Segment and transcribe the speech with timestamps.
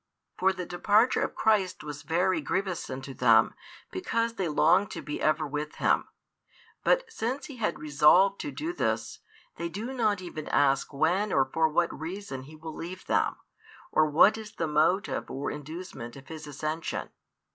[0.39, 3.53] For the departure of Christ was very grievous unto them,
[3.91, 6.07] because they longed to be ever with Him.
[6.83, 9.19] But since He had resolved to do this,
[9.57, 13.35] they do not even ask when or for what reason He will leave them,
[13.91, 17.09] or what is the motive or inducement of His Ascension.